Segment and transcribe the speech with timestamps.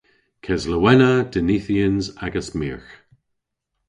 [0.43, 2.91] Keslowena dinythyans agas myrgh.